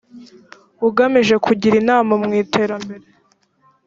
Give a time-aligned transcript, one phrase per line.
[0.87, 3.05] ugamije kugira inama mu iterambere